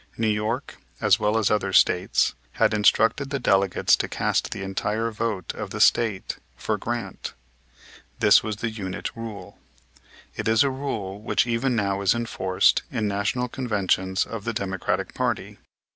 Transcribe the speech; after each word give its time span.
New 0.17 0.25
York, 0.27 0.77
as 0.99 1.19
well 1.19 1.37
as 1.37 1.51
other 1.51 1.71
States, 1.71 2.33
had 2.53 2.73
instructed 2.73 3.29
the 3.29 3.37
delegates 3.37 3.95
to 3.95 4.07
cast 4.07 4.49
the 4.49 4.63
entire 4.63 5.11
vote 5.11 5.53
of 5.53 5.69
the 5.69 5.79
State 5.79 6.37
for 6.57 6.75
Grant. 6.75 7.35
This 8.19 8.41
was 8.41 8.55
the 8.55 8.71
unit 8.71 9.11
rule. 9.15 9.59
It 10.35 10.47
is 10.47 10.63
a 10.63 10.71
rule 10.71 11.21
which 11.21 11.45
even 11.45 11.75
now 11.75 12.01
is 12.01 12.15
enforced 12.15 12.81
in 12.89 13.07
National 13.07 13.47
Conventions 13.47 14.25
of 14.25 14.43
the 14.43 14.53
Democratic 14.53 15.13
party. 15.13 15.59